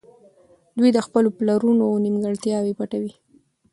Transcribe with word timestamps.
دوی 0.77 0.89
د 0.93 0.99
خپلو 1.05 1.29
پلرونو 1.37 1.85
نيمګړتياوې 2.05 2.73
پټوي. 2.79 3.13